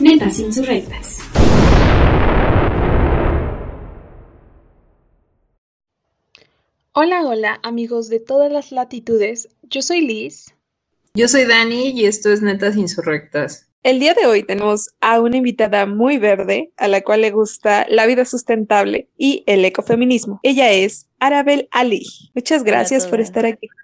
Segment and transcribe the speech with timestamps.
[0.00, 1.18] Netas insurrectas.
[6.92, 9.48] Hola, hola, amigos de todas las latitudes.
[9.62, 10.54] Yo soy Liz.
[11.14, 13.68] Yo soy Dani y esto es Netas Insurrectas.
[13.82, 17.86] El día de hoy tenemos a una invitada muy verde, a la cual le gusta
[17.88, 20.38] la vida sustentable y el ecofeminismo.
[20.42, 22.06] Ella es Arabel Ali.
[22.34, 23.80] Muchas gracias por estar aquí con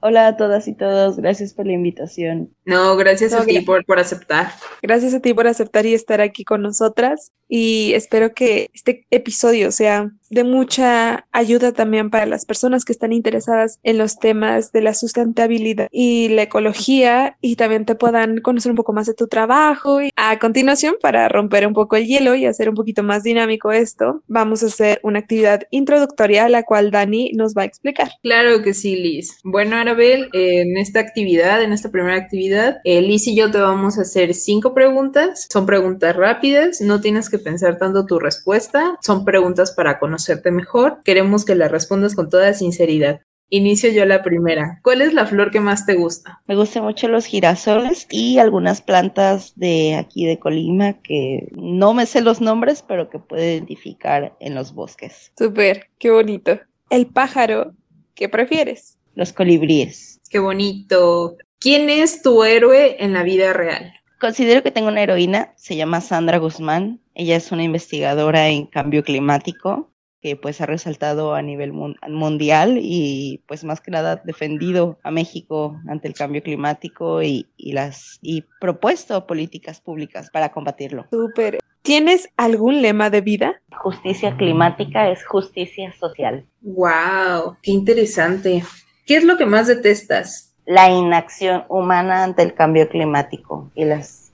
[0.00, 2.54] Hola a todas y todos, gracias por la invitación.
[2.68, 4.52] No, gracias a ti por, por aceptar.
[4.82, 7.32] Gracias a ti por aceptar y estar aquí con nosotras.
[7.48, 13.14] Y espero que este episodio sea de mucha ayuda también para las personas que están
[13.14, 18.70] interesadas en los temas de la sustentabilidad y la ecología y también te puedan conocer
[18.72, 20.02] un poco más de tu trabajo.
[20.02, 23.72] Y a continuación, para romper un poco el hielo y hacer un poquito más dinámico
[23.72, 28.10] esto, vamos a hacer una actividad introductoria a la cual Dani nos va a explicar.
[28.22, 29.38] Claro que sí, Liz.
[29.42, 33.98] Bueno, Arabel, en esta actividad, en esta primera actividad, eh, Liz y yo te vamos
[33.98, 35.46] a hacer cinco preguntas.
[35.50, 40.50] Son preguntas rápidas, no tienes que pensar tanto tu respuesta, son preguntas para conocer conocerte
[40.50, 43.20] mejor, queremos que la respondas con toda sinceridad.
[43.50, 44.80] Inicio yo la primera.
[44.82, 46.42] ¿Cuál es la flor que más te gusta?
[46.46, 52.06] Me gustan mucho los girasoles y algunas plantas de aquí de Colima que no me
[52.06, 55.32] sé los nombres, pero que puedo identificar en los bosques.
[55.38, 56.58] Súper, qué bonito.
[56.90, 57.74] El pájaro,
[58.14, 58.98] ¿qué prefieres?
[59.14, 60.20] Los colibríes.
[60.28, 61.36] Qué bonito.
[61.60, 63.92] ¿Quién es tu héroe en la vida real?
[64.20, 67.00] Considero que tengo una heroína, se llama Sandra Guzmán.
[67.14, 73.42] Ella es una investigadora en cambio climático que pues ha resaltado a nivel mundial y
[73.48, 79.26] pues más que nada defendido a México ante el cambio climático y, las y propuesto
[79.26, 81.06] políticas públicas para combatirlo.
[81.10, 81.58] Súper.
[81.82, 83.62] ¿Tienes algún lema de vida?
[83.82, 86.46] Justicia climática es justicia social.
[86.60, 88.62] Wow, qué interesante.
[89.06, 90.47] ¿Qué es lo que más detestas?
[90.68, 94.32] La inacción humana ante el cambio climático y las,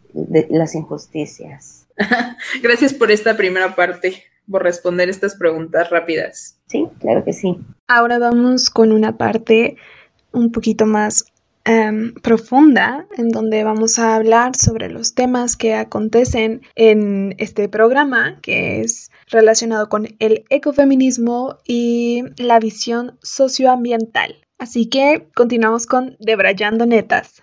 [0.50, 1.86] las injusticias.
[2.62, 6.58] Gracias por esta primera parte por responder estas preguntas rápidas.
[6.66, 7.56] Sí, claro que sí.
[7.86, 9.76] Ahora vamos con una parte
[10.32, 11.24] un poquito más
[11.64, 18.40] em, profunda en donde vamos a hablar sobre los temas que acontecen en este programa
[18.42, 24.43] que es relacionado con el ecofeminismo y la visión socioambiental.
[24.64, 27.42] Así que continuamos con Debrayando Netas.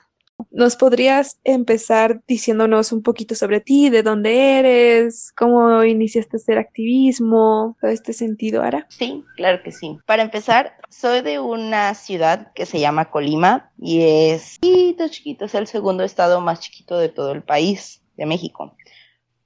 [0.50, 6.58] ¿Nos podrías empezar diciéndonos un poquito sobre ti, de dónde eres, cómo iniciaste a hacer
[6.58, 8.88] activismo, todo este sentido, Ara?
[8.90, 10.00] Sí, claro que sí.
[10.08, 15.54] Para empezar, soy de una ciudad que se llama Colima y es chiquito, chiquito, es
[15.54, 18.76] el segundo estado más chiquito de todo el país, de México.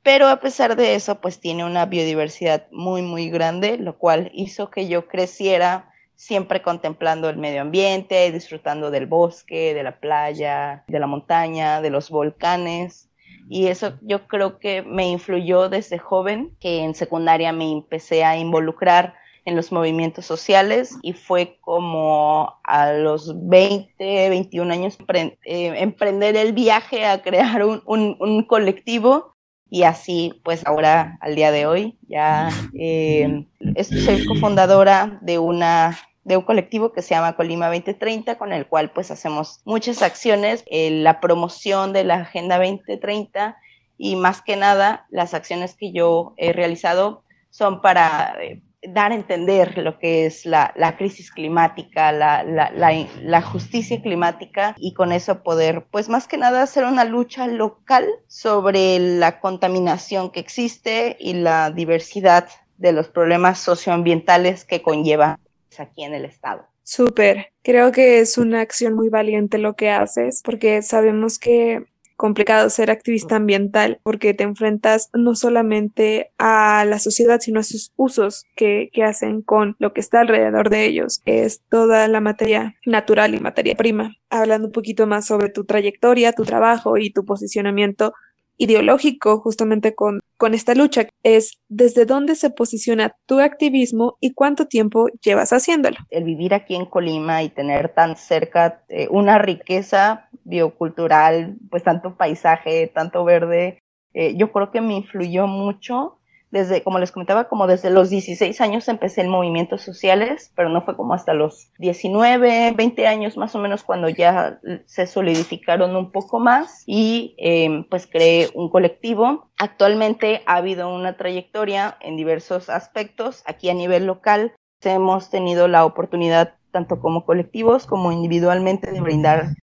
[0.01, 4.69] Pero a pesar de eso, pues tiene una biodiversidad muy, muy grande, lo cual hizo
[4.69, 10.99] que yo creciera siempre contemplando el medio ambiente, disfrutando del bosque, de la playa, de
[10.99, 13.09] la montaña, de los volcanes.
[13.49, 18.37] Y eso yo creo que me influyó desde joven, que en secundaria me empecé a
[18.37, 19.13] involucrar
[19.45, 26.53] en los movimientos sociales y fue como a los 20, 21 años eh, emprender el
[26.53, 29.34] viaje a crear un, un, colectivo
[29.69, 33.45] y así pues ahora al día de hoy ya eh,
[33.83, 38.89] soy cofundadora de una de un colectivo que se llama Colima 2030, con el cual
[38.91, 43.57] pues hacemos muchas acciones, eh, la promoción de la Agenda 2030
[43.97, 49.15] y más que nada las acciones que yo he realizado son para eh, dar a
[49.15, 55.85] entender lo que es la, crisis climática, la, la, justicia climática y con eso poder,
[55.91, 61.71] pues más que nada, hacer una lucha local sobre la contaminación que existe y la
[61.71, 62.47] diversidad
[62.77, 65.39] de los problemas socioambientales que conlleva
[65.77, 66.65] aquí en el estado.
[66.83, 71.83] Súper, creo que es una acción muy valiente lo que haces porque sabemos que
[72.15, 77.91] complicado ser activista ambiental porque te enfrentas no solamente a la sociedad, sino a sus
[77.95, 81.21] usos que, que, hacen con lo que está alrededor de ellos.
[81.25, 84.15] Es toda la materia natural y materia prima.
[84.29, 88.13] Hablando un poquito más sobre tu trayectoria, tu trabajo y tu posicionamiento
[88.57, 94.67] ideológico justamente con, con esta lucha es desde dónde se posiciona tu activismo y cuánto
[94.67, 95.97] tiempo llevas haciéndolo.
[96.09, 102.15] El vivir aquí en Colima y tener tan cerca eh, una riqueza biocultural, pues tanto
[102.15, 103.79] paisaje, tanto verde,
[104.13, 106.19] eh, yo creo que me influyó mucho
[106.55, 110.83] desde, como les comentaba, como desde los 16 años empecé en movimientos sociales, pero no
[110.83, 116.13] fue como hasta los 19, 20 años más o menos cuando ya se solidificaron un
[116.13, 119.49] poco más y em, pues creé un colectivo.
[119.57, 123.43] Actualmente ha habido una trayectoria en diversos aspectos.
[123.45, 129.55] Aquí a nivel local hemos tenido la oportunidad tanto como colectivos como individualmente de brindar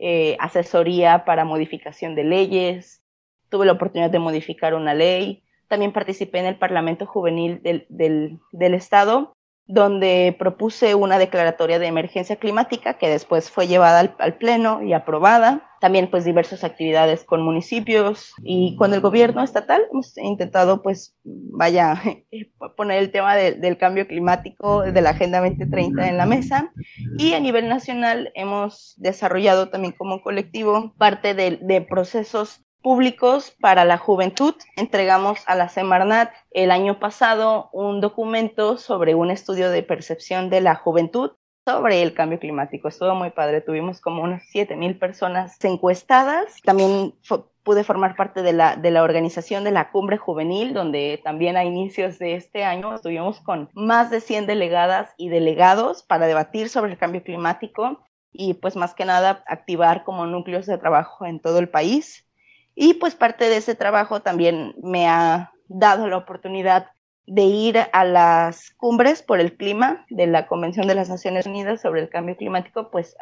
[0.00, 3.00] eh, asesoría para modificación de leyes,
[3.48, 8.74] tuve la oportunidad de modificar una ley, también participé en el Parlamento Juvenil del, del,
[8.74, 9.32] Estado
[9.64, 15.70] donde propuse una declaratoria de emergencia climática que después fue llevada al, pleno y aprobada.
[15.80, 19.80] También pues diversas actividades con municipios y con el gobierno estatal.
[19.90, 22.02] Hemos intentado pues vaya
[22.76, 26.70] poner el tema del cambio climático de la Agenda 2030 en la mesa
[27.16, 33.84] y a nivel nacional hemos desarrollado también como colectivo parte de, de procesos públicos para
[33.84, 34.54] la juventud.
[34.76, 40.60] Entregamos a la Semarnat el año pasado un documento sobre un estudio de percepción de
[40.60, 41.32] la juventud
[41.64, 42.88] sobre el cambio climático.
[42.88, 43.60] Estuvo muy padre.
[43.60, 46.60] Tuvimos como unas 7.000 personas encuestadas.
[46.62, 47.14] También
[47.62, 51.64] pude formar parte de la, de la organización de la Cumbre Juvenil, donde también a
[51.64, 56.92] inicios de este año estuvimos con más de 100 delegadas y delegados para debatir sobre
[56.92, 58.02] el cambio climático
[58.32, 62.26] y pues más que nada activar como núcleos de trabajo en todo el país.
[62.74, 66.88] Y pues parte de ese trabajo también me ha dado la oportunidad
[67.26, 71.80] de ir a las cumbres por el clima de la Convención de las Naciones Unidas
[71.80, 73.16] sobre el Cambio Climático, pues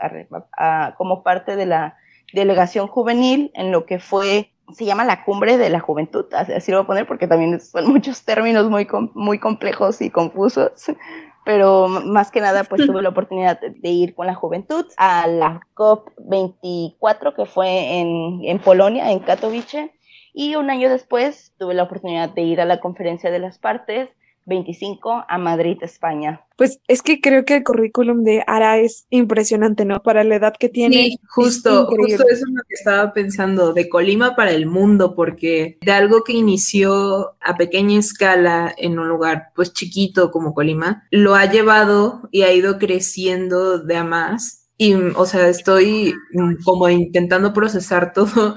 [0.96, 1.96] como parte de la
[2.32, 6.78] delegación juvenil en lo que fue, se llama la cumbre de la juventud, así lo
[6.78, 10.86] voy a poner porque también son muchos términos muy, muy complejos y confusos,
[11.50, 15.60] pero más que nada pues tuve la oportunidad de ir con la juventud a la
[15.74, 19.92] COP24 que fue en, en Polonia, en Katowice,
[20.32, 24.10] y un año después tuve la oportunidad de ir a la conferencia de las partes
[24.46, 26.44] 25 a Madrid, España.
[26.56, 30.02] Pues es que creo que el currículum de Ara es impresionante, ¿no?
[30.02, 30.96] Para la edad que tiene.
[30.96, 35.78] Sí, justo, justo eso es lo que estaba pensando, de Colima para el mundo, porque
[35.80, 41.34] de algo que inició a pequeña escala en un lugar pues chiquito como Colima, lo
[41.34, 44.68] ha llevado y ha ido creciendo de a más.
[44.76, 46.14] Y, o sea, estoy
[46.64, 48.56] como intentando procesar todo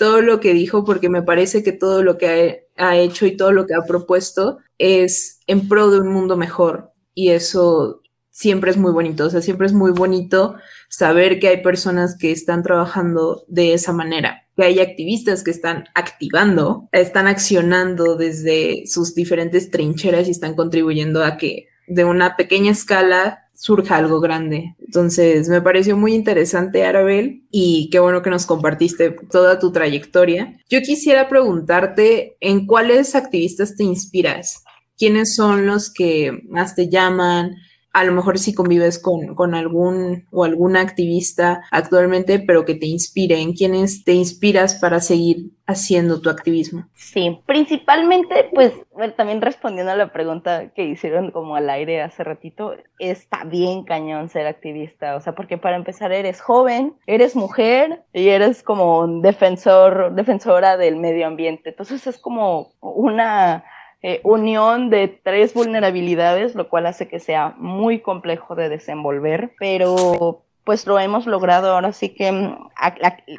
[0.00, 3.52] todo lo que dijo porque me parece que todo lo que ha, hecho y todo
[3.52, 6.92] lo que ha propuesto es en pro de un mundo mejor.
[7.14, 8.00] Y eso
[8.30, 10.54] siempre es muy bonito, o sea, siempre es muy bonito
[10.88, 15.84] saber que hay personas que están trabajando de esa manera, que hay activistas que están
[15.94, 22.70] activando, están accionando desde sus diferentes trincheras y están contribuyendo a que de una pequeña
[22.70, 24.74] escala surja algo grande.
[24.78, 30.58] Entonces, me pareció muy interesante, Arabel, y qué bueno que nos compartiste toda tu trayectoria.
[30.70, 34.64] Yo quisiera preguntarte, ¿en cuáles activistas te inspiras?
[34.96, 37.56] ¿Quiénes son los que más te llaman?
[37.92, 42.86] A lo mejor si convives con, con, algún o alguna activista actualmente, pero que te
[42.86, 46.86] inspire, en quiénes te inspiras para seguir haciendo tu activismo.
[46.94, 48.72] Sí, principalmente, pues
[49.16, 54.28] también respondiendo a la pregunta que hicieron como al aire hace ratito, está bien cañón
[54.28, 60.14] ser activista, o sea, porque para empezar eres joven, eres mujer y eres como defensor,
[60.14, 63.64] defensora del medio ambiente, entonces es como una
[64.02, 70.42] eh, unión de tres vulnerabilidades, lo cual hace que sea muy complejo de desenvolver, pero
[70.64, 71.74] pues lo hemos logrado.
[71.74, 72.70] Ahora sí que mm,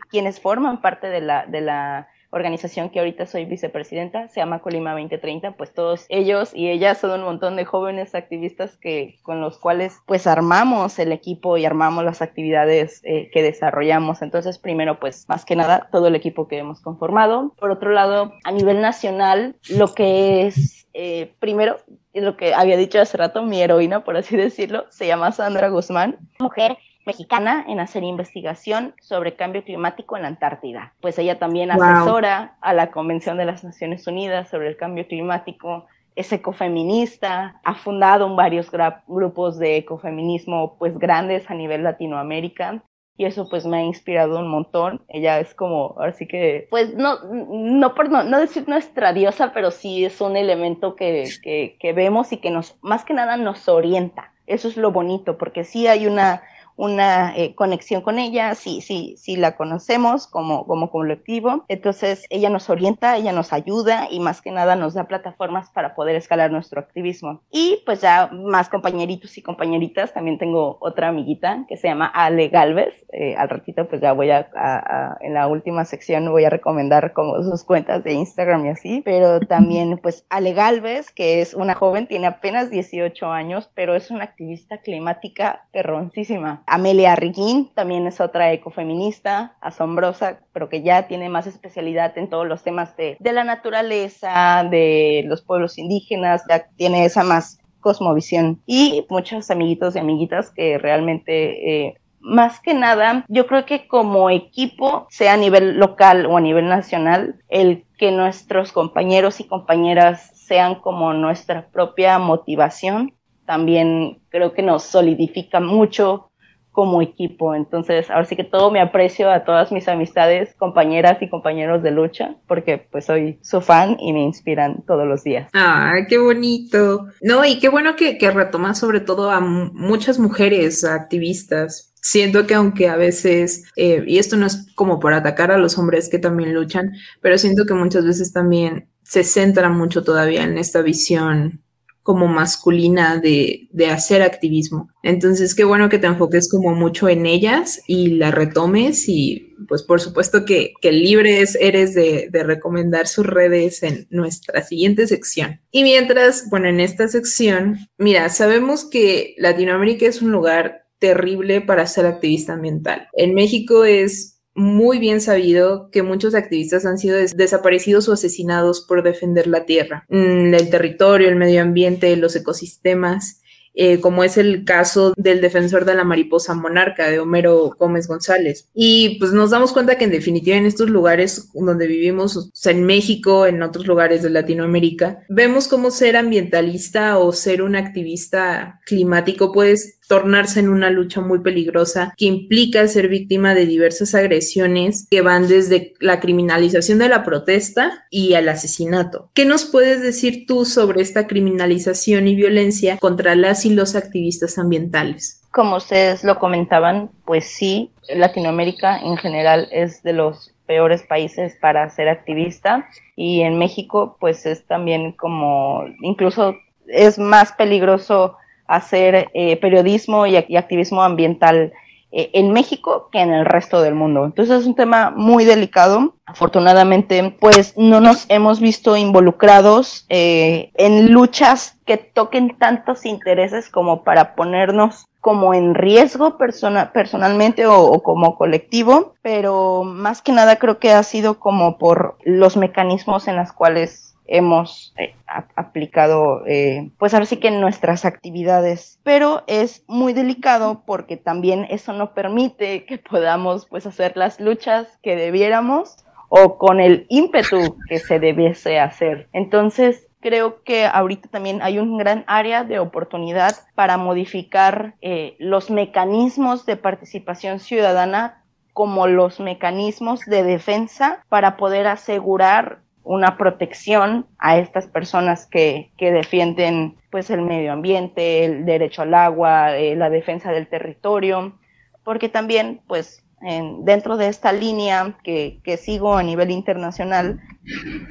[0.10, 4.92] quienes forman parte de la, de la organización que ahorita soy vicepresidenta, se llama Colima
[4.92, 9.60] 2030, pues todos ellos y ellas son un montón de jóvenes activistas que con los
[9.60, 14.22] cuales pues armamos el equipo y armamos las actividades eh, que desarrollamos.
[14.22, 17.54] Entonces, primero pues más que nada todo el equipo que hemos conformado.
[17.60, 21.78] Por otro lado, a nivel nacional, lo que es eh, primero,
[22.14, 26.18] lo que había dicho hace rato, mi heroína, por así decirlo, se llama Sandra Guzmán,
[26.40, 30.94] mujer mexicana en hacer investigación sobre cambio climático en la Antártida.
[31.02, 35.86] Pues ella también asesora a la Convención de las Naciones Unidas sobre el cambio climático,
[36.16, 38.70] es ecofeminista, ha fundado varios
[39.08, 42.84] grupos de ecofeminismo pues grandes a nivel Latinoamérica
[43.18, 45.02] y eso pues me ha inspirado un montón.
[45.08, 49.72] Ella es como, ahora sí que, pues no, no por no, decir nuestra diosa, pero
[49.72, 53.68] sí es un elemento que, que, que, vemos y que nos, más que nada nos
[53.70, 54.34] orienta.
[54.48, 56.42] Eso es lo bonito, porque sí hay una
[56.82, 61.64] una eh, conexión con ella, sí, sí, sí la conocemos como, como colectivo.
[61.68, 65.94] Entonces, ella nos orienta, ella nos ayuda y más que nada nos da plataformas para
[65.94, 67.44] poder escalar nuestro activismo.
[67.52, 72.48] Y pues ya más compañeritos y compañeritas, también tengo otra amiguita que se llama Ale
[72.48, 73.06] Galvez.
[73.14, 77.44] Eh, al ratito pues ya voy a, en la última sección voy a recomendar como
[77.44, 82.08] sus cuentas de Instagram y así, pero también pues Ale Galvez, que es una joven,
[82.08, 88.54] tiene apenas 18 años, pero es una activista climática perroncísima Amelia Riguín también es otra
[88.54, 94.66] ecofeminista asombrosa, pero que ya tiene más especialidad en todos los temas de, la naturaleza,
[94.72, 98.62] de los pueblos indígenas, ya tiene esa más cosmovisión.
[98.66, 104.30] Y muchos amiguitos y amiguitas que realmente eh, más que nada, yo creo que como
[104.30, 110.32] equipo, sea a nivel local o a nivel nacional, el que nuestros compañeros y compañeras
[110.36, 113.14] sean como nuestra propia motivación,
[113.46, 116.31] también creo que nos solidifica mucho
[116.72, 117.54] como equipo.
[117.54, 121.92] Entonces, ahora sí que todo me aprecio a todas mis amistades, compañeras y compañeros de
[121.92, 125.50] lucha, porque pues soy su fan y me inspiran todos los días.
[125.54, 127.08] Ah, qué bonito.
[127.22, 131.94] No, y qué bueno que, que retomas sobre todo a muchas mujeres activistas.
[132.02, 135.78] Siento que aunque a veces, eh, y esto no es como por atacar a los
[135.78, 140.58] hombres que también luchan, pero siento que muchas veces también se centra mucho todavía en
[140.58, 141.62] esta visión
[142.04, 144.90] como masculina de, de, hacer activismo.
[145.04, 149.84] Entonces, qué bueno que te enfoques como mucho en ellas y la retomes y pues
[149.84, 155.62] por supuesto que, que libre eres de, de, recomendar sus redes en nuestra siguiente sección.
[155.72, 161.88] Y mientras, bueno, en esta sección, mira, sabemos que Latinoamérica es un lugar terrible para
[161.88, 163.08] ser activista ambiental.
[163.14, 169.04] En México es muy bien sabido que muchos activistas han sido desaparecidos o asesinados por
[169.04, 173.38] defender la tierra, mm, el territorio, el medio ambiente, los ecosistemas.
[173.74, 178.68] Eh, como es el caso del defensor de la mariposa monarca, de Homero Gómez González.
[178.74, 182.74] Y pues nos damos cuenta que en definitiva en estos lugares donde vivimos, o sea,
[182.74, 188.82] en México, en otros lugares de Latinoamérica, vemos cómo ser ambientalista o ser un activista
[188.86, 195.08] climático pues tornarse en una lucha muy peligrosa que implica ser víctima de diversas agresiones
[195.10, 199.30] que van desde la criminalización de la protesta y al asesinato.
[199.34, 204.58] ¿Qué nos puedes decir tú sobre esta criminalización y violencia contra las y los activistas
[204.58, 205.48] ambientales?
[205.50, 211.90] Como ustedes lo comentaban, pues sí, Latinoamérica en general es de los peores países para
[211.90, 218.36] ser activista y en México pues es también como incluso es más peligroso
[218.76, 221.74] hacer eh, periodismo y, activismo ambiental
[222.12, 224.26] eh, en México que en el resto del mundo.
[224.26, 226.16] Entonces es un tema muy delicado.
[226.26, 234.04] Afortunadamente, pues no nos hemos visto involucrados eh, en luchas que toquen tantos intereses como
[234.04, 240.92] para ponernos como en riesgo personalmente o, como colectivo, pero más que nada creo que
[240.92, 245.16] ha sido como por los mecanismos en los cuales hemos eh,
[245.56, 251.68] aplicado, eh, pues ahora sí que en nuestras actividades, pero es muy delicado porque también
[251.70, 255.98] eso no permite que podamos pues hacer las luchas que debiéramos
[256.30, 259.28] o con el ímpetu que se debiese hacer.
[259.34, 265.70] Entonces, creo que ahorita también hay un gran área de oportunidad para modificar eh, los
[265.70, 268.42] mecanismos de participación ciudadana
[268.74, 276.12] como los mecanismos de defensa para poder asegurar una protección a estas personas que, que,
[276.12, 281.58] defienden pues el medio ambiente, el derecho al agua, eh, la defensa del territorio,
[282.04, 287.40] porque también pues en, dentro de esta línea que, que, sigo a nivel internacional,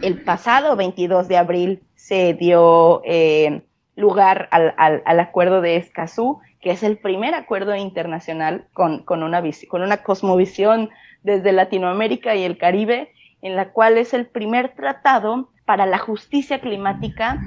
[0.02, 3.62] el pasado 22 de abril se dio eh,
[3.94, 9.22] lugar al, al, al, acuerdo de Escazú, que es el primer acuerdo internacional con, con,
[9.22, 10.90] una, con una cosmovisión
[11.22, 16.60] desde Latinoamérica y el Caribe en la cual es el primer tratado para la justicia
[16.60, 17.40] climática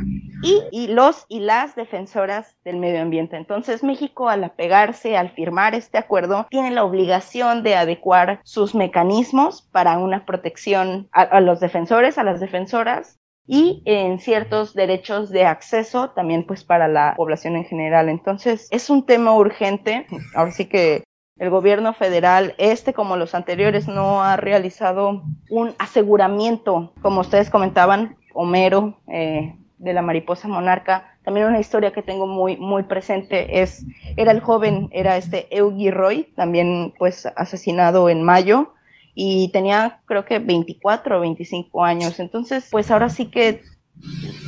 [0.71, 3.35] y, los y las defensoras del medio ambiente.
[3.35, 9.62] Entonces México al apegarse, al firmar este acuerdo, tiene la obligación de adecuar sus mecanismos
[9.62, 16.12] para una protección a, los defensores, a las defensoras y en ciertos derechos de acceso
[16.12, 18.07] también pues para la población en general.
[18.07, 21.02] Entonces es un tema urgente, ahora sí que
[21.38, 28.18] el gobierno federal, este como los anteriores, no ha realizado un aseguramiento, como ustedes comentaban,
[28.36, 31.18] Homero eh, de la mariposa monarca.
[31.24, 33.86] También una historia que tengo muy, muy presente es,
[34.18, 38.74] era el joven, era este Eugi Roy, también pues asesinado en mayo
[39.16, 42.20] y tenía creo que 24 o 25 años.
[42.20, 43.62] Entonces, pues ahora sí que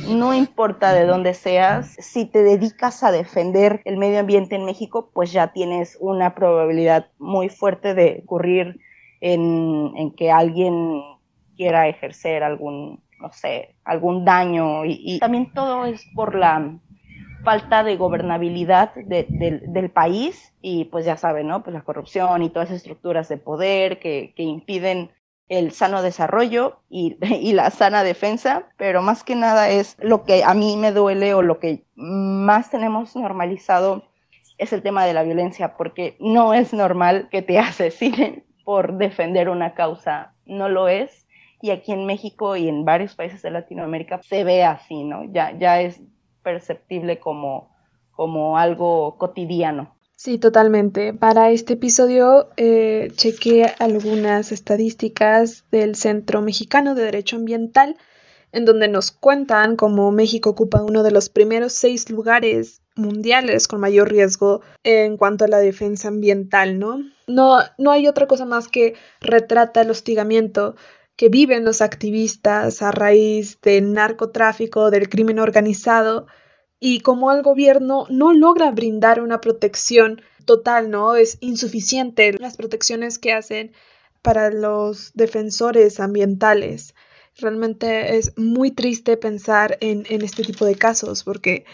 [0.08, 5.10] no importa de dónde seas, si te dedicas a defender el medio ambiente en México,
[5.12, 8.80] pues ya tienes una probabilidad muy fuerte de ocurrir
[9.20, 11.02] en, que alguien
[11.56, 14.84] quiera ejercer algún, no sé, algún daño.
[14.84, 16.78] Y, también todo es por la
[17.42, 21.62] falta de gobernabilidad del país y pues ya saben, ¿no?
[21.62, 25.10] Pues la corrupción y todas esas estructuras de poder que, que impiden
[25.48, 30.44] el sano desarrollo y, y, la sana defensa, pero más que nada es lo que
[30.44, 34.02] a mí me duele o lo que más tenemos normalizado
[34.58, 39.48] es el tema de la violencia, porque no es normal que te asesinen por defender
[39.48, 41.26] una causa, no lo es,
[41.62, 45.24] y aquí en México y en varios países de Latinoamérica se ve así, ¿no?
[45.32, 46.00] Ya, ya es
[46.42, 47.74] perceptible como,
[48.12, 49.95] como algo cotidiano.
[50.18, 51.12] Sí, totalmente.
[51.12, 57.98] Para este episodio eh, chequé algunas estadísticas del Centro Mexicano de Derecho Ambiental,
[58.50, 63.78] en donde nos cuentan cómo México ocupa uno de los primeros seis lugares mundiales con
[63.80, 66.98] mayor riesgo en cuanto a la defensa ambiental, ¿no?
[67.26, 70.76] No, no hay otra cosa más que retrata el hostigamiento
[71.16, 76.26] que viven los activistas a raíz del narcotráfico, del crimen organizado
[76.80, 81.16] y como el gobierno no logra brindar una protección total, ¿no?
[81.16, 83.72] Es insuficiente las protecciones que hacen
[84.22, 86.94] para los defensores ambientales.
[87.36, 91.64] Realmente es muy triste pensar en, en este tipo de casos porque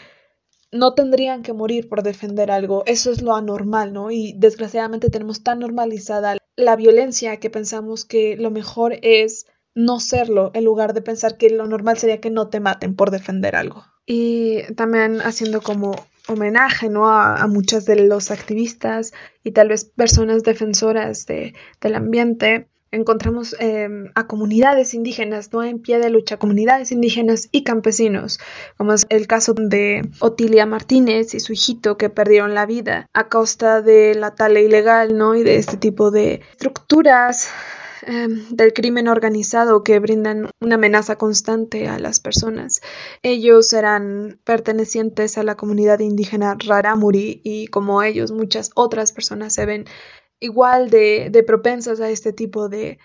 [0.72, 2.82] no tendrían que morir por defender algo.
[2.86, 4.10] Eso es lo anormal, ¿no?
[4.10, 10.50] Y desgraciadamente tenemos tan normalizada la violencia que pensamos que lo mejor es no serlo,
[10.54, 13.84] en lugar de pensar que lo normal sería que no te maten por defender algo.
[14.06, 15.94] Y también haciendo como
[16.28, 17.08] homenaje ¿no?
[17.08, 19.12] a, a muchas de los activistas
[19.44, 25.80] y tal vez personas defensoras de, del ambiente, encontramos eh, a comunidades indígenas, no en
[25.80, 28.38] pie de lucha, comunidades indígenas y campesinos,
[28.76, 33.28] como es el caso de Otilia Martínez y su hijito que perdieron la vida a
[33.28, 35.34] costa de la tala ilegal, ¿no?
[35.34, 37.48] Y de este tipo de estructuras
[38.04, 42.80] Em, del crimen organizado que brindan una amenaza constante a las personas.
[43.22, 49.66] Ellos eran pertenecientes a la comunidad indígena Raramuri y como ellos muchas otras personas se
[49.66, 49.84] ven
[50.40, 52.98] igual de, propensas a este tipo de,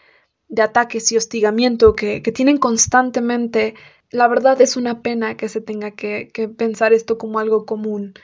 [0.57, 3.75] ataques y hostigamiento que, tienen constantemente.
[4.09, 8.15] La verdad es una pena que se tenga que pensar esto como algo común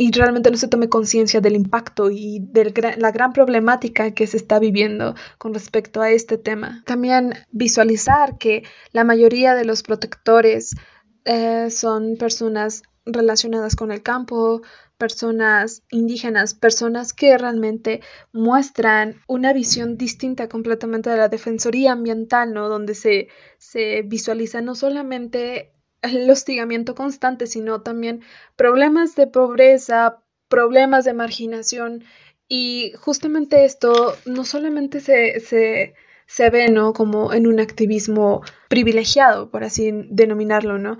[0.00, 4.38] y realmente no se tome conciencia del impacto y de la gran problemática que se
[4.38, 6.82] está viviendo con respecto a este tema.
[6.86, 10.74] También visualizar que la mayoría de los protectores
[11.26, 14.62] eh, son personas relacionadas con el campo,
[14.96, 18.00] personas indígenas, personas que realmente
[18.32, 22.70] muestran una visión distinta completamente de la defensoría ambiental, ¿no?
[22.70, 28.22] Donde se, se visualiza no solamente el hostigamiento constante, sino también
[28.56, 32.04] problemas de pobreza, problemas de marginación.
[32.48, 35.94] Y justamente esto no solamente se, se,
[36.26, 36.92] se ve, ¿no?
[36.92, 40.98] Como en un activismo privilegiado, por así denominarlo, ¿no?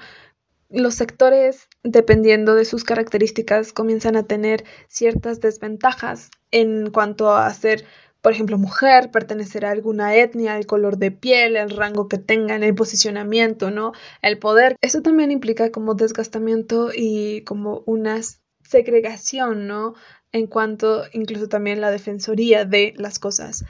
[0.69, 7.85] Los sectores, dependiendo de sus características, comienzan a tener ciertas desventajas en cuanto a ser
[8.23, 12.63] por ejemplo, mujer, pertenecer a alguna etnia, el color de piel, el rango que tengan,
[12.63, 13.93] el posicionamiento, ¿no?
[14.23, 14.77] El poder.
[14.83, 18.21] Eso también implica como desgastamiento y como una
[18.63, 19.95] segregación, ¿no?
[20.33, 23.65] En cuanto incluso también la defensoría de las cosas.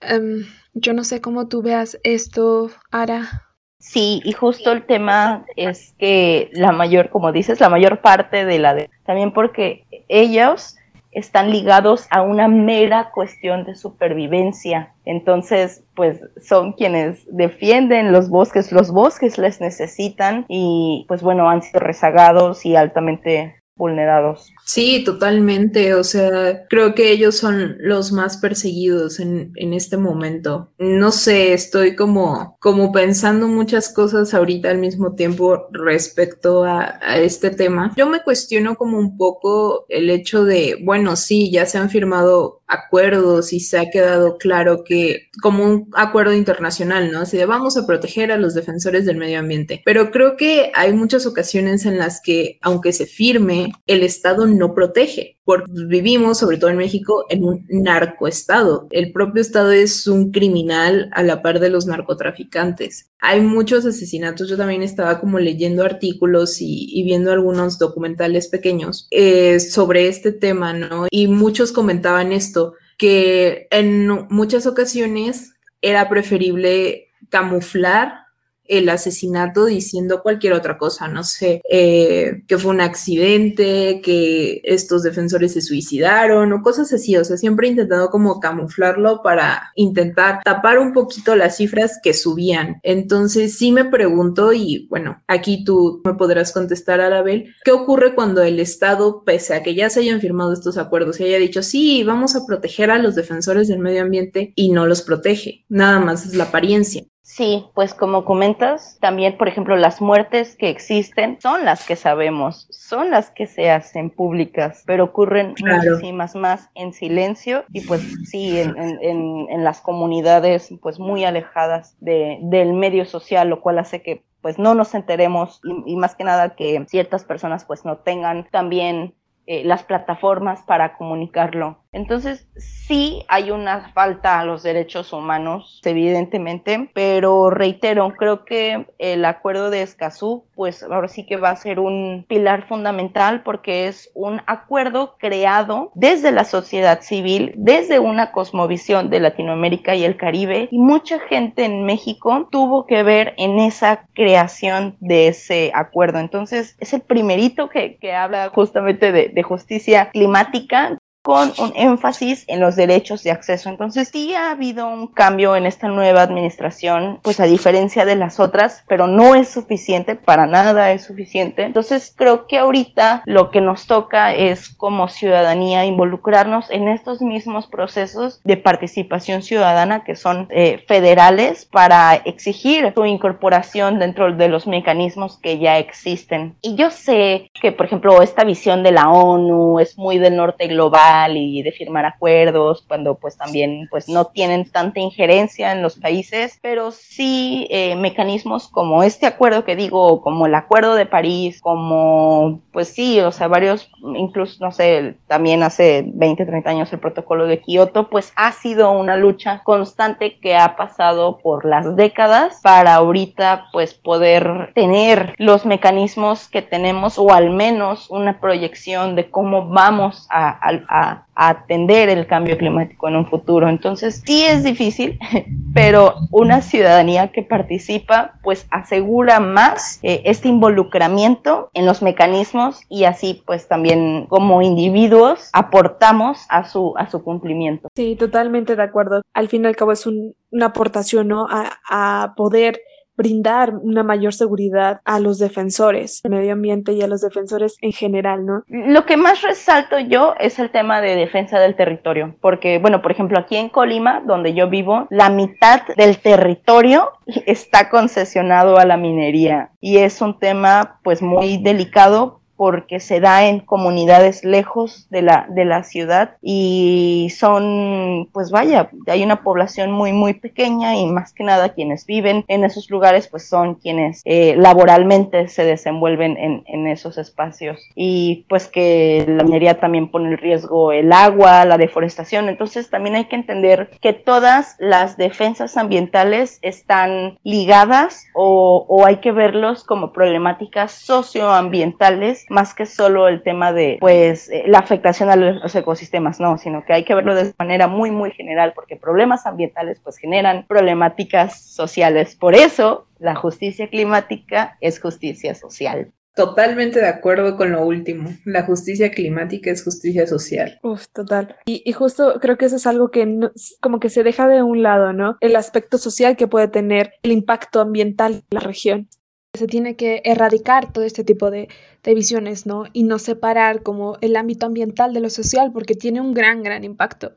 [0.00, 3.52] Um, yo no sé cómo tú veas esto, Ara.
[3.78, 8.58] Sí, y justo el tema es que la mayor, como dices, la mayor parte de
[8.58, 8.74] la...
[8.74, 10.76] De, también porque ellos
[11.12, 14.94] están ligados a una mera cuestión de supervivencia.
[15.04, 21.62] Entonces, pues son quienes defienden los bosques, los bosques les necesitan y pues bueno, han
[21.62, 24.52] sido rezagados y altamente vulnerados.
[24.64, 25.94] Sí, totalmente.
[25.94, 30.72] O sea, creo que ellos son los más perseguidos en, en, este momento.
[30.78, 37.18] No sé, estoy como, como pensando muchas cosas ahorita al mismo tiempo respecto a, a
[37.18, 37.92] este tema.
[37.96, 42.62] Yo me cuestiono como un poco el hecho de, bueno, sí, ya se han firmado
[42.72, 47.20] acuerdos y se ha quedado claro que como un acuerdo internacional, ¿no?
[47.20, 49.82] Así de vamos a proteger a los defensores del medio ambiente.
[49.84, 54.74] Pero creo que hay muchas ocasiones en las que, aunque se firme, el Estado no
[54.74, 58.86] protege, porque vivimos, sobre todo en México, en un narcoestado.
[58.90, 63.10] El propio Estado es un criminal a la par de los narcotraficantes.
[63.20, 69.60] Hay muchos asesinatos, yo también estaba como leyendo artículos y, viendo algunos documentales pequeños eh,
[69.60, 71.06] sobre este tema, ¿no?
[71.10, 78.21] Y muchos comentaban esto, que en muchas ocasiones era preferible camuflar
[78.66, 85.02] el asesinato diciendo cualquier otra cosa, no sé, eh, que fue un accidente, que estos
[85.02, 90.40] defensores se suicidaron o cosas así, o sea, siempre he intentado como camuflarlo para intentar
[90.44, 92.80] tapar un poquito las cifras que subían.
[92.82, 98.42] Entonces sí me pregunto y bueno, aquí tú me podrás contestar, Arabel, ¿qué ocurre cuando
[98.42, 102.04] el Estado, pese a que ya se hayan firmado estos acuerdos y haya dicho, sí,
[102.04, 105.64] vamos a proteger a los defensores del medio ambiente y no los protege?
[105.68, 107.04] Nada más es la apariencia.
[107.24, 112.66] Sí, pues como comentas, también, por ejemplo, las muertes que existen son las que sabemos,
[112.70, 115.92] son las que se hacen públicas, pero ocurren claro.
[115.92, 121.96] muchísimas más en silencio y pues sí, en, en, en las comunidades pues muy alejadas
[122.00, 126.16] de, del medio social, lo cual hace que pues no nos enteremos y, y más
[126.16, 129.14] que nada que ciertas personas pues no tengan también
[129.46, 131.81] eh, las plataformas para comunicarlo.
[131.92, 139.24] Entonces, sí hay una falta a los derechos humanos, evidentemente, pero reitero, creo que el
[139.26, 144.10] acuerdo de Escazú, pues ahora sí que va a ser un pilar fundamental porque es
[144.14, 150.68] un acuerdo creado desde la sociedad civil, desde una cosmovisión de Latinoamérica y el Caribe,
[150.70, 156.20] y mucha gente en México tuvo que ver en esa creación de ese acuerdo.
[156.20, 162.44] Entonces, es el primerito que, que habla justamente de, de justicia climática con un énfasis
[162.48, 163.68] en los derechos de acceso.
[163.68, 168.40] Entonces sí ha habido un cambio en esta nueva administración, pues a diferencia de las
[168.40, 171.62] otras, pero no es suficiente, para nada es suficiente.
[171.62, 177.68] Entonces creo que ahorita lo que nos toca es como ciudadanía involucrarnos en estos mismos
[177.68, 184.66] procesos de participación ciudadana que son eh, federales para exigir su incorporación dentro de los
[184.66, 186.56] mecanismos que ya existen.
[186.62, 190.66] Y yo sé que, por ejemplo, esta visión de la ONU es muy del norte
[190.66, 195.96] global, y de firmar acuerdos cuando pues también pues no tienen tanta injerencia en los
[195.96, 201.60] países, pero sí eh, mecanismos como este acuerdo que digo, como el acuerdo de París,
[201.60, 206.98] como pues sí, o sea, varios, incluso no sé, también hace 20, 30 años el
[206.98, 212.60] protocolo de Kioto, pues ha sido una lucha constante que ha pasado por las décadas
[212.62, 219.30] para ahorita pues poder tener los mecanismos que tenemos o al menos una proyección de
[219.30, 221.01] cómo vamos a
[221.34, 223.68] atender el cambio climático en un futuro.
[223.68, 225.18] Entonces, sí es difícil,
[225.74, 233.04] pero una ciudadanía que participa, pues asegura más eh, este involucramiento en los mecanismos y
[233.04, 237.88] así, pues también como individuos aportamos a su, a su cumplimiento.
[237.96, 239.22] Sí, totalmente de acuerdo.
[239.32, 241.46] Al fin y al cabo es una aportación, ¿no?
[241.48, 242.80] A, a poder
[243.22, 247.92] brindar una mayor seguridad a los defensores del medio ambiente y a los defensores en
[247.92, 248.64] general, ¿no?
[248.66, 253.12] Lo que más resalto yo es el tema de defensa del territorio, porque, bueno, por
[253.12, 257.12] ejemplo, aquí en Colima, donde yo vivo, la mitad del territorio
[257.46, 263.46] está concesionado a la minería y es un tema pues muy delicado porque se da
[263.46, 269.90] en comunidades lejos de la, de la ciudad y son, pues vaya, hay una población
[269.90, 274.20] muy, muy pequeña y más que nada quienes viven en esos lugares, pues son quienes
[274.24, 277.80] eh, laboralmente se desenvuelven en, en esos espacios.
[277.94, 283.16] Y pues que la minería también pone en riesgo el agua, la deforestación, entonces también
[283.16, 289.84] hay que entender que todas las defensas ambientales están ligadas o, o hay que verlos
[289.84, 295.74] como problemáticas socioambientales más que solo el tema de, pues, eh, la afectación a los
[295.74, 300.00] ecosistemas, no, sino que hay que verlo de manera muy, muy general, porque problemas ambientales,
[300.04, 302.36] pues, generan problemáticas sociales.
[302.36, 306.12] Por eso, la justicia climática es justicia social.
[306.34, 308.30] Totalmente de acuerdo con lo último.
[308.44, 310.78] La justicia climática es justicia social.
[310.82, 311.56] Uf, total.
[311.66, 314.82] Y, y justo creo que eso es algo que como que se deja de un
[314.82, 315.36] lado, ¿no?
[315.40, 319.08] El aspecto social que puede tener el impacto ambiental en la región.
[319.54, 321.68] Se tiene que erradicar todo este tipo de,
[322.02, 322.84] de visiones, ¿no?
[322.94, 326.84] Y no separar como el ámbito ambiental de lo social porque tiene un gran, gran
[326.84, 327.32] impacto.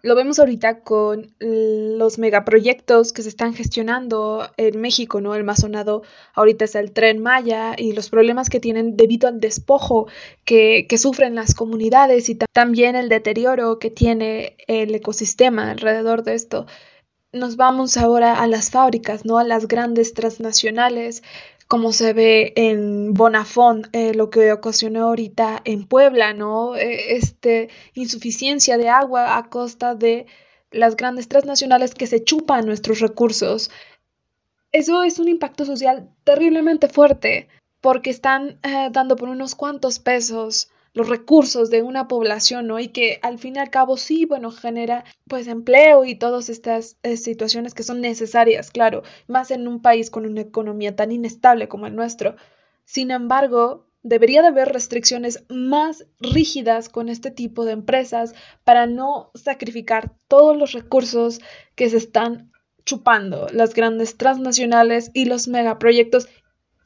[0.00, 5.34] Lo vemos ahorita con los megaproyectos que se están gestionando en México, ¿no?
[5.34, 6.02] El más sonado
[6.32, 10.06] ahorita es el tren Maya y los problemas que tienen debido al despojo
[10.46, 16.34] que, que sufren las comunidades y también el deterioro que tiene el ecosistema alrededor de
[16.34, 16.64] esto.
[17.32, 19.36] Nos vamos ahora a las fábricas, ¿no?
[19.36, 21.22] A las grandes transnacionales
[21.68, 26.74] como se ve en Bonafont, eh, lo que ocasionó ahorita en Puebla, ¿no?
[26.76, 30.26] Eh, este, insuficiencia de agua a costa de
[30.70, 33.70] las grandes transnacionales que se chupan nuestros recursos.
[34.72, 37.48] Eso es un impacto social terriblemente fuerte
[37.82, 42.80] porque están eh, dando por unos cuantos pesos los recursos de una población, ¿no?
[42.80, 46.96] Y que al fin y al cabo sí, bueno, genera pues empleo y todas estas
[47.04, 51.68] eh, situaciones que son necesarias, claro, más en un país con una economía tan inestable
[51.68, 52.34] como el nuestro.
[52.84, 58.34] Sin embargo, debería de haber restricciones más rígidas con este tipo de empresas
[58.64, 61.40] para no sacrificar todos los recursos
[61.76, 62.50] que se están
[62.84, 66.28] chupando las grandes transnacionales y los megaproyectos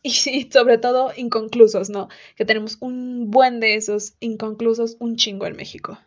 [0.26, 2.08] y sobre todo inconclusos, ¿no?
[2.36, 5.98] Que tenemos un buen de esos inconclusos, un chingo en México.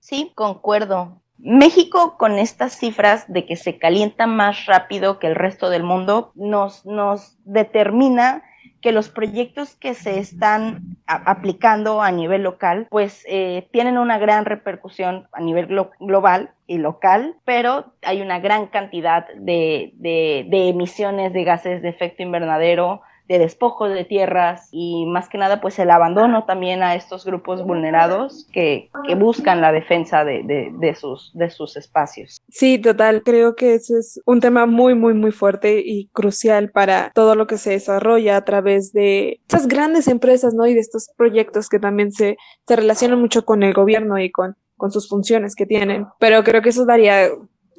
[0.00, 1.20] Sí, concuerdo.
[1.38, 6.32] México con estas cifras de que se calienta más rápido que el resto del mundo
[6.34, 8.42] nos, nos determina
[8.80, 14.44] que los proyectos que se están aplicando a nivel local, pues eh, tienen una gran
[14.44, 15.66] repercusión a nivel
[16.00, 22.22] global y local, pero hay una gran cantidad de, de emisiones de gases de efecto
[22.22, 27.24] invernadero, de despojo de tierras y más que nada pues el abandono también a estos
[27.26, 32.40] grupos vulnerados que, que buscan la defensa de, de, de, sus, de sus espacios.
[32.48, 37.10] Sí, total, creo que ese es un tema muy, muy, muy fuerte y crucial para
[37.14, 40.66] todo lo que se desarrolla a través de estas grandes empresas, ¿no?
[40.66, 44.56] Y de estos proyectos que también se, se relacionan mucho con el gobierno y con,
[44.76, 46.06] con sus funciones que tienen.
[46.18, 47.28] Pero creo que eso daría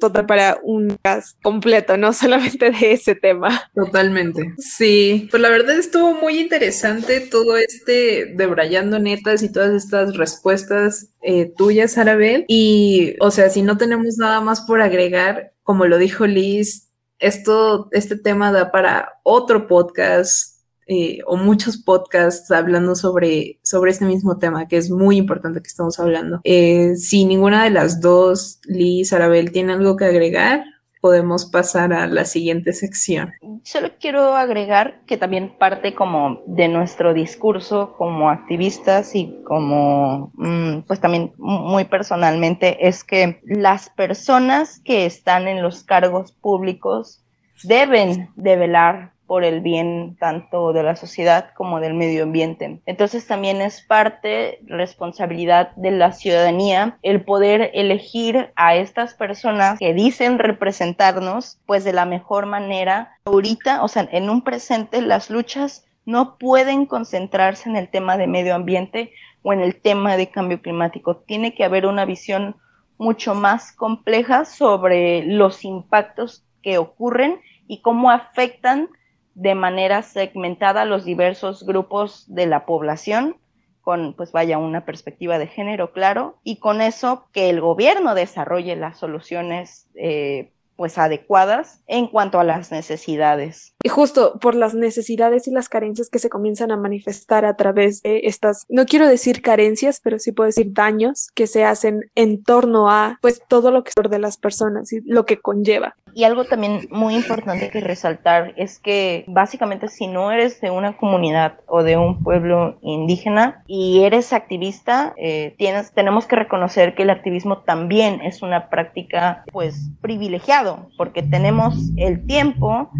[0.00, 3.70] total para un cast completo, no solamente de ese tema.
[3.74, 4.54] Totalmente.
[4.58, 11.10] Sí, pues la verdad estuvo muy interesante todo este debrayando netas y todas estas respuestas
[11.22, 12.44] eh, tuyas, Arabel.
[12.48, 16.88] Y, o sea, si no tenemos nada más por agregar, como lo dijo Liz,
[17.20, 20.49] esto, este tema da para otro podcast
[20.92, 25.68] eh, o muchos podcasts hablando sobre, sobre este mismo tema, que es muy importante que
[25.68, 26.40] estamos hablando.
[26.42, 30.64] Eh, si ninguna de las dos, Liz, Arabel, tiene algo que agregar,
[31.00, 33.32] podemos pasar a la siguiente sección.
[33.62, 40.80] Solo quiero agregar que también parte como de nuestro discurso como activistas y como, mm,
[40.88, 47.24] pues también muy personalmente, es que las personas que están en los cargos públicos
[47.62, 52.80] deben de velar por el bien tanto de la sociedad como del medio ambiente.
[52.84, 59.94] Entonces también es parte responsabilidad de la ciudadanía el poder elegir a estas personas que
[59.94, 63.20] dicen representarnos pues de la mejor manera.
[63.24, 68.26] Ahorita, o sea, en un presente las luchas no pueden concentrarse en el tema de
[68.26, 69.12] medio ambiente
[69.42, 71.18] o en el tema de cambio climático.
[71.18, 72.56] Tiene que haber una visión
[72.98, 78.88] mucho más compleja sobre los impactos que ocurren y cómo afectan
[79.34, 83.36] de manera segmentada los diversos grupos de la población
[83.80, 88.76] con, pues vaya, una perspectiva de género claro y con eso que el gobierno desarrolle
[88.76, 93.74] las soluciones eh, pues adecuadas en cuanto a las necesidades.
[93.82, 98.02] Y justo por las necesidades y las carencias que se comienzan a manifestar a través
[98.02, 102.42] de estas, no quiero decir carencias, pero sí puedo decir daños que se hacen en
[102.42, 105.96] torno a pues todo lo que es de las personas y lo que conlleva.
[106.12, 110.96] Y algo también muy importante que resaltar es que básicamente si no eres de una
[110.96, 117.04] comunidad o de un pueblo indígena y eres activista, eh, tienes, tenemos que reconocer que
[117.04, 122.90] el activismo también es una práctica pues privilegiada porque tenemos el tiempo,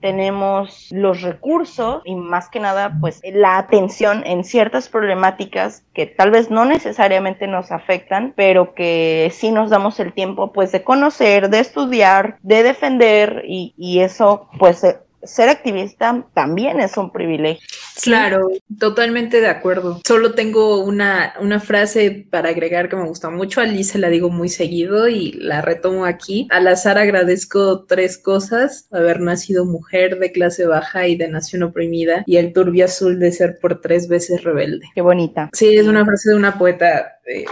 [0.00, 6.30] tenemos los recursos y más que nada, pues la atención en ciertas problemáticas que tal
[6.30, 11.50] vez no necesariamente nos afectan, pero que sí nos damos el tiempo, pues, de conocer,
[11.50, 14.84] de estudiar, de defender y, y eso, pues,
[15.22, 17.66] ser activista también es un privilegio.
[18.02, 20.00] Claro, totalmente de acuerdo.
[20.06, 23.60] Solo tengo una, una frase para agregar que me gusta mucho.
[23.60, 26.46] A Liz se la digo muy seguido y la retomo aquí.
[26.50, 28.86] Al azar agradezco tres cosas.
[28.90, 33.32] Haber nacido mujer de clase baja y de nación oprimida y el turbio azul de
[33.32, 34.86] ser por tres veces rebelde.
[34.94, 35.50] Qué bonita.
[35.52, 37.44] Sí, es una frase de una poeta eh,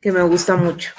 [0.00, 0.92] que me gusta mucho.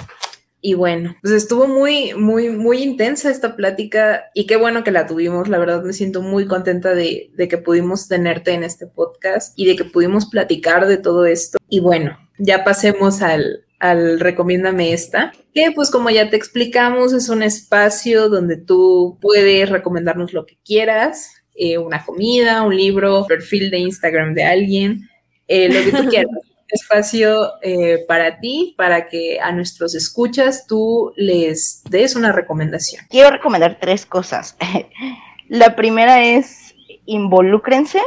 [0.59, 5.05] Y bueno, pues estuvo muy, muy, muy intensa esta plática y qué bueno que la
[5.05, 5.49] tuvimos.
[5.49, 9.65] La verdad me siento muy contenta de, de, que pudimos tenerte en este podcast y
[9.65, 11.59] de que pudimos platicar de todo esto.
[11.69, 17.29] Y bueno, ya pasemos al, al Recomiéndame esta, que pues como ya te explicamos es
[17.29, 23.69] un espacio donde tú puedes recomendarnos lo que quieras, eh, una comida, un libro, perfil
[23.69, 25.09] de Instagram de alguien,
[25.47, 26.31] eh, lo que tú quieras
[26.69, 33.05] espacio eh, para ti, para que a nuestros escuchas tú les des una recomendación.
[33.09, 34.57] Quiero recomendar tres cosas.
[35.49, 36.75] La primera es
[37.05, 38.01] involúcrense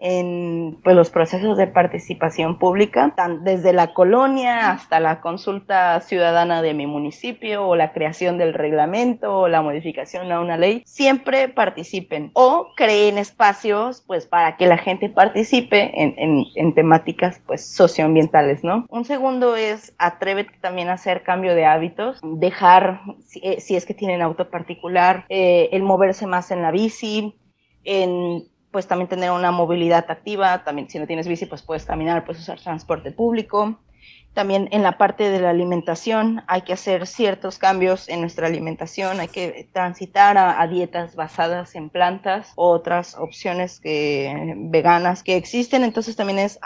[0.00, 6.74] en pues, los procesos de participación pública, desde la colonia hasta la consulta ciudadana de
[6.74, 12.30] mi municipio o la creación del reglamento o la modificación a una ley, siempre participen
[12.32, 18.64] o creen espacios pues para que la gente participe en, en, en temáticas pues socioambientales,
[18.64, 18.86] ¿no?
[18.88, 23.84] Un segundo es atrévete también a hacer cambio de hábitos, dejar, si, eh, si es
[23.84, 27.34] que tienen auto particular, eh, el moverse más en la bici,
[27.84, 32.24] en pues también tener una movilidad activa, también si no tienes bici, pues puedes caminar,
[32.24, 33.78] puedes usar transporte público.
[34.32, 39.18] También en la parte de la alimentación hay que hacer ciertos cambios en nuestra alimentación,
[39.18, 46.14] hay que transitar a, dietas basadas en plantas, otras opciones que, veganas que existen, entonces
[46.14, 46.60] también es,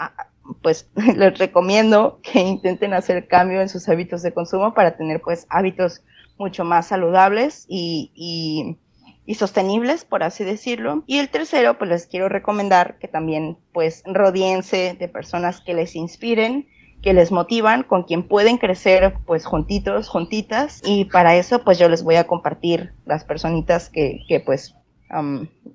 [0.61, 5.47] pues les recomiendo que intenten hacer cambio en sus hábitos de consumo para tener pues
[5.49, 6.03] hábitos
[6.37, 8.77] mucho más saludables y
[9.25, 11.03] y sostenibles, por así decirlo.
[11.07, 15.95] Y el tercero, pues les quiero recomendar que también pues rodeense de personas que les
[15.95, 16.67] inspiren,
[17.01, 20.81] que les motivan, con quien pueden crecer pues juntitos, juntitas.
[20.83, 24.75] Y para eso pues yo les voy a compartir las personitas que, que pues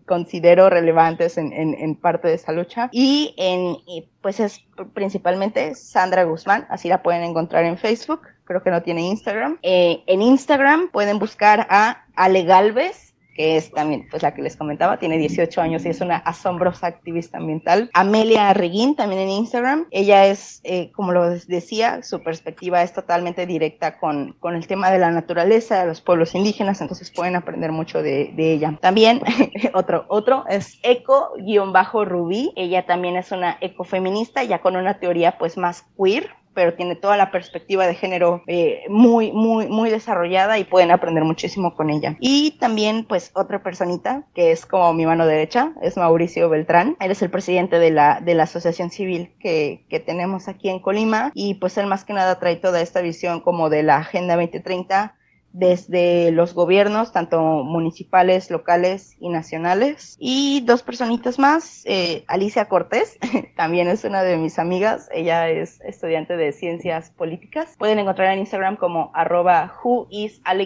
[0.06, 2.88] considero relevantes en, parte de esa lucha.
[2.92, 3.76] Y, en,
[4.20, 9.02] pues es principalmente Sandra Guzmán, así la pueden encontrar en Facebook, creo que no tiene
[9.02, 9.58] Instagram.
[9.62, 14.56] Eh, en Instagram pueden buscar a Ale Galvez, que es también pues la que les
[14.56, 17.90] comentaba, tiene 18 años y es una asombrosa activista ambiental.
[17.94, 23.46] Amelia Reguín, también en Instagram, ella es, eh, como lo decía, su perspectiva es totalmente
[23.46, 27.72] directa con, con el tema de la naturaleza, de los pueblos indígenas, entonces pueden aprender
[27.72, 28.78] mucho de, de ella.
[28.80, 29.20] También
[29.74, 35.84] otro, otro es Eco-Rubí, ella también es una ecofeminista, ya con una teoría pues más
[35.96, 40.90] queer, pero tiene toda la perspectiva de género eh, muy, muy, muy desarrollada y pueden
[40.90, 42.16] aprender muchísimo con ella.
[42.20, 46.96] Y también, pues, otra personita que es como mi mano derecha, es Mauricio Beltrán.
[47.00, 50.80] Él es el presidente de la, de la asociación civil que, que tenemos aquí en
[50.80, 54.36] Colima y pues él más que nada trae toda esta visión como de la Agenda
[54.36, 55.14] 2030
[55.52, 60.16] desde los gobiernos, tanto municipales, locales y nacionales.
[60.18, 63.18] Y dos personitas más, eh, Alicia Cortés,
[63.56, 67.74] también es una de mis amigas, ella es estudiante de ciencias políticas.
[67.78, 69.74] Pueden encontrar en Instagram como arroba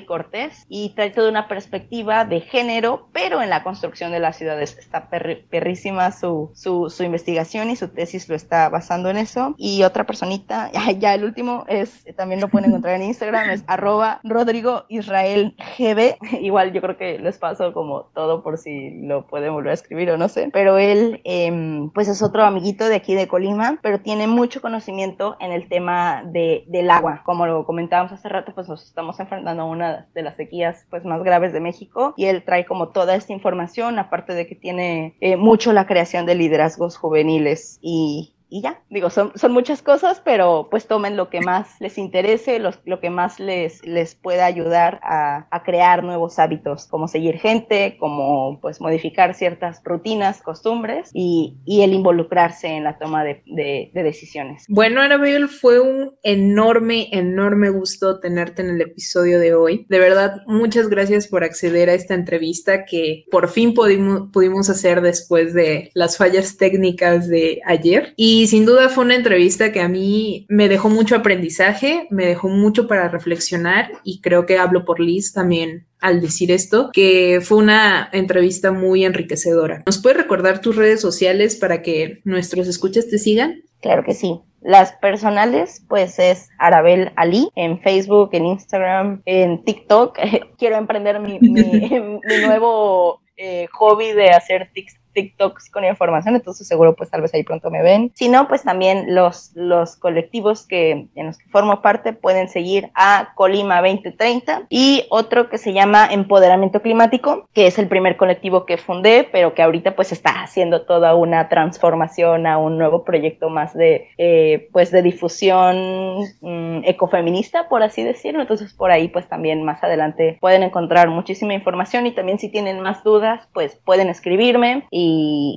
[0.07, 4.77] Cortés y trae toda una perspectiva de género, pero en la construcción de las ciudades.
[4.79, 9.55] Está perrísima su, su, su, investigación y su tesis lo está basando en eso.
[9.59, 14.21] Y otra personita, ya el último es, también lo pueden encontrar en Instagram, es arroba
[14.25, 16.17] Rodrigo Israel GB.
[16.41, 20.11] Igual yo creo que les paso como todo por si lo pueden volver a escribir
[20.11, 20.51] o no sé.
[20.53, 25.37] Pero él, em, pues es otro amiguito de aquí de Colima, pero tiene mucho conocimiento
[25.41, 27.23] en el tema de, del agua.
[27.25, 31.05] Como lo comentábamos hace rato, pues nos estamos enfrentando a una de las sequías pues
[31.05, 35.17] más graves de México y él trae como toda esta información, aparte de que tiene
[35.21, 40.23] eh, mucho la creación de liderazgos juveniles y, y ya, digo, son, son muchas cosas,
[40.25, 45.01] pero pues tomen lo que más les interese, lo que más les, les pueda ayudar
[45.03, 51.57] a, a, crear nuevos hábitos, como seguir gente, como pues modificar ciertas rutinas, costumbres y,
[51.65, 54.67] y el involucrarse en la toma de, de, de decisiones.
[54.69, 59.85] Bueno, Arabel, fue un enorme, enorme gusto tenerte en el episodio de hoy.
[59.89, 65.01] De verdad, muchas gracias por acceder a esta entrevista que por fin pudimos, pudimos hacer
[65.01, 68.15] después de las fallas técnicas de ayer.
[68.17, 72.27] Y y sin duda fue una entrevista que a mí me dejó mucho aprendizaje, me
[72.27, 77.41] dejó mucho para reflexionar y creo que hablo por Liz también al decir esto, que
[77.43, 79.83] fue una entrevista muy enriquecedora.
[79.87, 83.63] ¿Nos puedes recordar tus redes sociales para que nuestros escuchas te sigan?
[83.81, 84.39] Claro que sí.
[84.61, 90.19] Las personales, pues es Arabel Ali en Facebook, en Instagram, en TikTok.
[90.59, 94.71] Quiero emprender mi, nuevo eh, hobby de hacer
[95.15, 98.13] TikToks con información, entonces seguro pues tal vez ahí pronto me ven.
[98.15, 102.91] Si no, pues también los, los colectivos que, en los que formo parte pueden seguir
[102.95, 108.67] a Colima 2030 y otro que se llama Empoderamiento Climático, que es el primer colectivo
[108.67, 113.49] que fundé, pero que ahorita pues está haciendo toda una transformación a un nuevo proyecto
[113.49, 118.41] más de eh, pues de difusión mm, ecofeminista, por así decirlo.
[118.41, 122.81] Entonces por ahí pues también más adelante pueden encontrar muchísima información y también si tienen
[122.81, 125.04] más dudas pues pueden escribirme y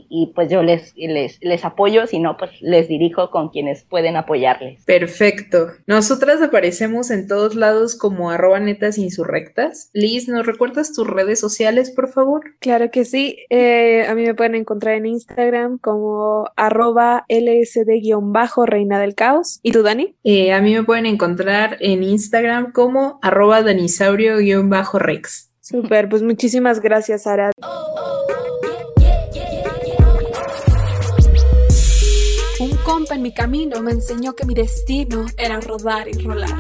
[0.10, 4.16] y, pues yo les, les, les apoyo, si no, pues les dirijo con quienes pueden
[4.16, 4.84] apoyarles.
[4.86, 5.68] Perfecto.
[5.86, 9.90] Nosotras aparecemos en todos lados como arroba netas insurrectas.
[9.94, 12.56] Liz, ¿nos recuerdas tus redes sociales, por favor?
[12.60, 13.38] Claro que sí.
[13.50, 19.60] Eh, a mí me pueden encontrar en Instagram como arroba lsd-reina del caos.
[19.64, 20.16] ¿Y tú, Dani?
[20.24, 25.52] Eh, a mí me pueden encontrar en Instagram como arroba danisaurio-rex.
[25.62, 27.52] Super, pues muchísimas gracias, Sara.
[27.58, 28.47] Un
[33.16, 36.60] en mi camino me enseñó que mi destino era rodar y rolar.